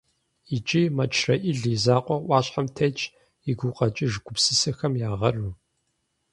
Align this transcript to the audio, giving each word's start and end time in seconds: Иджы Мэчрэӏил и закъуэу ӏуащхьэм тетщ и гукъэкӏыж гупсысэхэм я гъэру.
Иджы 0.55 0.81
Мэчрэӏил 0.95 1.61
и 1.73 1.75
закъуэу 1.83 2.23
ӏуащхьэм 2.27 2.67
тетщ 2.75 3.01
и 3.49 3.51
гукъэкӏыж 3.59 4.13
гупсысэхэм 4.23 4.93
я 5.07 5.09
гъэру. 5.19 5.51